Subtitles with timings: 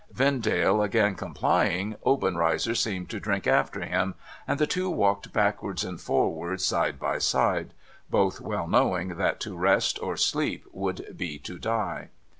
[0.11, 4.15] Vendale again complying, Obenreizer seemed to drink after him,
[4.47, 7.75] and the two walked liackwards and forwards side by side;
[8.09, 12.09] both well knowing that to rest or sleep would be to die.